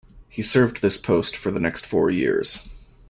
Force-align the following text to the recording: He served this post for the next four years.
He 0.29 0.41
served 0.41 0.81
this 0.81 0.97
post 0.97 1.37
for 1.37 1.51
the 1.51 1.59
next 1.59 1.85
four 1.85 2.09
years. 2.09 2.67